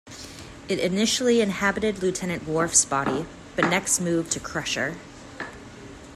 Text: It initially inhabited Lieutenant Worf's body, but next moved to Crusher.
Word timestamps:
It 0.67 0.79
initially 0.79 1.41
inhabited 1.41 1.99
Lieutenant 2.01 2.47
Worf's 2.47 2.85
body, 2.85 3.27
but 3.55 3.65
next 3.69 3.99
moved 3.99 4.31
to 4.31 4.39
Crusher. 4.39 4.97